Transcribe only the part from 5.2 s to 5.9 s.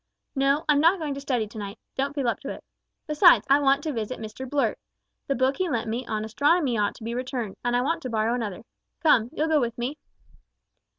The book he lent